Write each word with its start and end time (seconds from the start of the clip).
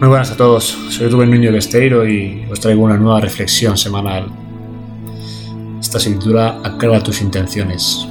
Muy 0.00 0.10
buenas 0.10 0.30
a 0.30 0.36
todos, 0.36 0.78
soy 0.90 1.08
Rubén 1.08 1.32
Nuño 1.32 1.50
Besteiro 1.50 2.08
y 2.08 2.46
os 2.52 2.60
traigo 2.60 2.84
una 2.84 2.96
nueva 2.96 3.20
reflexión 3.20 3.76
semanal. 3.76 4.28
Esta 5.80 5.98
se 5.98 6.12
titula 6.12 6.60
Aclara 6.62 7.02
tus 7.02 7.20
intenciones. 7.20 8.06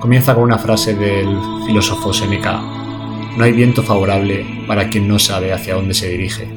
Comienza 0.00 0.34
con 0.34 0.42
una 0.42 0.58
frase 0.58 0.96
del 0.96 1.28
filósofo 1.64 2.12
Seneca. 2.12 2.60
No 3.36 3.44
hay 3.44 3.52
viento 3.52 3.84
favorable 3.84 4.64
para 4.66 4.90
quien 4.90 5.06
no 5.06 5.20
sabe 5.20 5.52
hacia 5.52 5.76
dónde 5.76 5.94
se 5.94 6.08
dirige. 6.08 6.50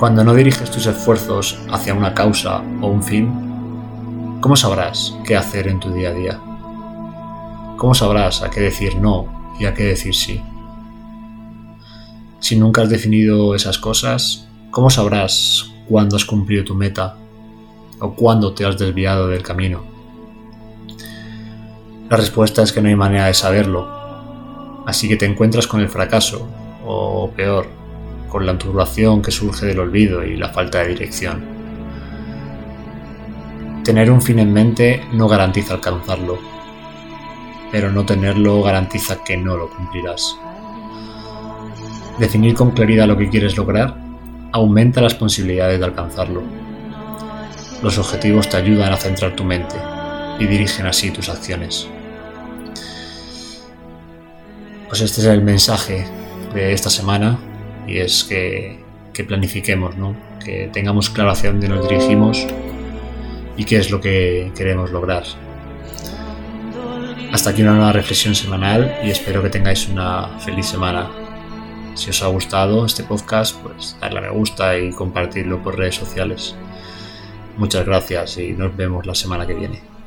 Cuando 0.00 0.24
no 0.24 0.34
diriges 0.34 0.68
tus 0.68 0.86
esfuerzos 0.86 1.60
hacia 1.70 1.94
una 1.94 2.12
causa 2.12 2.60
o 2.80 2.88
un 2.88 3.04
fin, 3.04 3.30
¿cómo 4.40 4.56
sabrás 4.56 5.16
qué 5.24 5.36
hacer 5.36 5.68
en 5.68 5.78
tu 5.78 5.92
día 5.92 6.08
a 6.08 6.14
día? 6.14 6.40
¿Cómo 7.76 7.94
sabrás 7.94 8.42
a 8.42 8.50
qué 8.50 8.62
decir 8.62 8.96
no 8.96 9.37
y 9.58 9.66
a 9.66 9.74
qué 9.74 9.84
decir 9.84 10.14
sí. 10.14 10.40
Si 12.40 12.56
nunca 12.56 12.82
has 12.82 12.88
definido 12.88 13.54
esas 13.54 13.78
cosas, 13.78 14.48
¿cómo 14.70 14.90
sabrás 14.90 15.72
cuándo 15.88 16.16
has 16.16 16.24
cumplido 16.24 16.64
tu 16.64 16.74
meta 16.74 17.16
o 18.00 18.14
cuándo 18.14 18.54
te 18.54 18.64
has 18.64 18.78
desviado 18.78 19.28
del 19.28 19.42
camino? 19.42 19.82
La 22.08 22.16
respuesta 22.16 22.62
es 22.62 22.72
que 22.72 22.80
no 22.80 22.88
hay 22.88 22.96
manera 22.96 23.26
de 23.26 23.34
saberlo, 23.34 24.84
así 24.86 25.08
que 25.08 25.16
te 25.16 25.26
encuentras 25.26 25.66
con 25.66 25.80
el 25.80 25.88
fracaso, 25.88 26.48
o 26.86 27.30
peor, 27.36 27.66
con 28.28 28.46
la 28.46 28.56
turbación 28.56 29.20
que 29.20 29.30
surge 29.30 29.66
del 29.66 29.80
olvido 29.80 30.24
y 30.24 30.36
la 30.36 30.48
falta 30.48 30.78
de 30.78 30.88
dirección. 30.88 31.44
Tener 33.84 34.10
un 34.10 34.22
fin 34.22 34.38
en 34.38 34.52
mente 34.52 35.02
no 35.12 35.28
garantiza 35.28 35.74
alcanzarlo, 35.74 36.38
pero 37.70 37.90
no 37.90 38.04
tenerlo 38.04 38.62
garantiza 38.62 39.22
que 39.24 39.36
no 39.36 39.56
lo 39.56 39.68
cumplirás. 39.70 40.36
Definir 42.18 42.54
con 42.54 42.72
claridad 42.72 43.06
lo 43.06 43.16
que 43.16 43.28
quieres 43.28 43.56
lograr 43.56 43.96
aumenta 44.52 45.00
las 45.00 45.14
posibilidades 45.14 45.78
de 45.78 45.84
alcanzarlo. 45.84 46.42
Los 47.82 47.98
objetivos 47.98 48.48
te 48.48 48.56
ayudan 48.56 48.92
a 48.92 48.96
centrar 48.96 49.36
tu 49.36 49.44
mente 49.44 49.76
y 50.40 50.46
dirigen 50.46 50.86
así 50.86 51.10
tus 51.10 51.28
acciones. 51.28 51.88
Pues 54.88 55.00
este 55.00 55.20
es 55.20 55.26
el 55.26 55.42
mensaje 55.42 56.06
de 56.54 56.72
esta 56.72 56.90
semana 56.90 57.38
y 57.86 57.98
es 57.98 58.24
que, 58.24 58.84
planifiquemos, 59.26 59.94
que 60.44 60.70
tengamos 60.72 61.10
claro 61.10 61.30
hacia 61.30 61.50
dónde 61.50 61.68
nos 61.68 61.88
dirigimos 61.88 62.46
y 63.56 63.64
qué 63.64 63.76
es 63.76 63.90
lo 63.90 64.00
que 64.00 64.50
queremos 64.56 64.90
lograr. 64.90 65.24
Hasta 67.38 67.50
aquí 67.50 67.62
una 67.62 67.74
nueva 67.74 67.92
reflexión 67.92 68.34
semanal 68.34 68.98
y 69.04 69.10
espero 69.10 69.40
que 69.40 69.48
tengáis 69.48 69.86
una 69.86 70.40
feliz 70.40 70.66
semana. 70.66 71.08
Si 71.94 72.10
os 72.10 72.20
ha 72.24 72.26
gustado 72.26 72.84
este 72.84 73.04
podcast, 73.04 73.54
pues 73.62 73.96
darle 74.00 74.18
a 74.18 74.22
me 74.22 74.30
gusta 74.30 74.76
y 74.76 74.90
compartirlo 74.90 75.62
por 75.62 75.78
redes 75.78 75.94
sociales. 75.94 76.56
Muchas 77.56 77.86
gracias 77.86 78.38
y 78.38 78.54
nos 78.54 78.76
vemos 78.76 79.06
la 79.06 79.14
semana 79.14 79.46
que 79.46 79.54
viene. 79.54 79.97